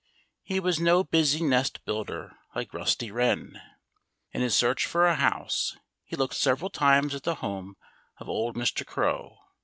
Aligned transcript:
He 0.41 0.59
was 0.59 0.79
no 0.79 1.03
busy 1.03 1.43
nest 1.43 1.85
builder, 1.85 2.35
like 2.55 2.73
Rusty 2.73 3.11
Wren. 3.11 3.61
In 4.31 4.41
his 4.41 4.55
search 4.55 4.87
for 4.87 5.05
a 5.05 5.13
house 5.13 5.77
he 6.03 6.15
looked 6.15 6.33
several 6.33 6.71
times 6.71 7.13
at 7.13 7.21
the 7.21 7.35
home 7.35 7.75
of 8.17 8.27
old 8.27 8.55
Mr. 8.55 8.83
Crow. 8.83 9.37